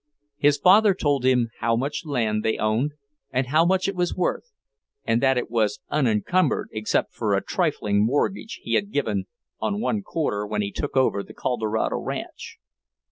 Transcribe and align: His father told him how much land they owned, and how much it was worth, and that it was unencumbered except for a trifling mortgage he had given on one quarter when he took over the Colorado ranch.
His 0.39 0.57
father 0.57 0.95
told 0.95 1.25
him 1.25 1.51
how 1.59 1.75
much 1.75 2.07
land 2.07 2.43
they 2.43 2.57
owned, 2.57 2.93
and 3.29 3.45
how 3.45 3.63
much 3.65 3.87
it 3.87 3.95
was 3.95 4.15
worth, 4.15 4.51
and 5.05 5.21
that 5.21 5.37
it 5.37 5.51
was 5.51 5.79
unencumbered 5.89 6.69
except 6.71 7.13
for 7.13 7.35
a 7.35 7.43
trifling 7.43 8.03
mortgage 8.03 8.61
he 8.63 8.73
had 8.73 8.91
given 8.91 9.25
on 9.59 9.79
one 9.79 10.01
quarter 10.01 10.47
when 10.47 10.63
he 10.63 10.71
took 10.71 10.97
over 10.97 11.21
the 11.21 11.35
Colorado 11.35 11.97
ranch. 11.97 12.57